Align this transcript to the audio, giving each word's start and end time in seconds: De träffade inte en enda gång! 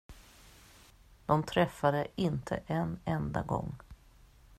De 1.25 1.43
träffade 1.43 2.07
inte 2.15 2.63
en 2.67 2.99
enda 3.05 3.41
gång! 3.41 3.75